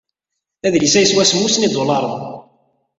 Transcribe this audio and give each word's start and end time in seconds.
Adlis-a 0.65 0.99
yeswa 1.01 1.23
semmus 1.25 1.55
n 1.57 1.65
yidulaṛen. 1.65 2.21